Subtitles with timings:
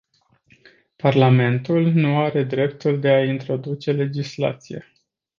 [0.95, 4.85] Parlamentul nu are dreptul de a introduce legislație.